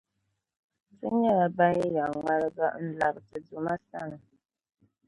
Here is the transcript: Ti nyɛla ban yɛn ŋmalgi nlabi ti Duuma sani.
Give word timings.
Ti 0.97 1.07
nyɛla 1.19 1.47
ban 1.57 1.75
yɛn 1.93 2.09
ŋmalgi 2.17 2.65
nlabi 2.87 3.19
ti 3.29 3.37
Duuma 3.47 3.73
sani. 3.89 4.17